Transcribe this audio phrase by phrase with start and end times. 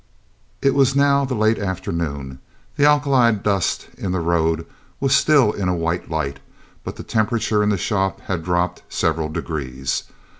[0.63, 2.39] It was now the late afternoon;
[2.75, 4.65] the alkali dust in the road
[4.99, 6.39] was still in a white light,
[6.83, 10.05] but the temperature in the shop had dropped several degrees.